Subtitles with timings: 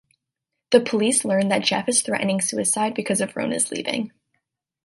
[0.71, 4.11] The police learn that Jeph is threatening suicide because of Rona's leaving.